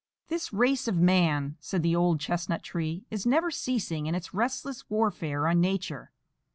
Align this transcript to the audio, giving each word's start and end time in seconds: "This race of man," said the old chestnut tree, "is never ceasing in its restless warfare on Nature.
"This 0.29 0.51
race 0.51 0.87
of 0.87 0.95
man," 0.97 1.57
said 1.59 1.83
the 1.83 1.95
old 1.95 2.19
chestnut 2.19 2.63
tree, 2.63 3.05
"is 3.11 3.27
never 3.27 3.51
ceasing 3.51 4.07
in 4.07 4.15
its 4.15 4.33
restless 4.33 4.89
warfare 4.89 5.47
on 5.47 5.61
Nature. 5.61 6.11